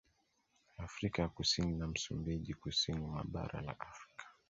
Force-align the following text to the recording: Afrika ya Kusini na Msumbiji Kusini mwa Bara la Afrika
Afrika 0.77 1.21
ya 1.21 1.27
Kusini 1.29 1.75
na 1.77 1.87
Msumbiji 1.87 2.53
Kusini 2.53 2.99
mwa 2.99 3.23
Bara 3.23 3.61
la 3.61 3.79
Afrika 3.79 4.25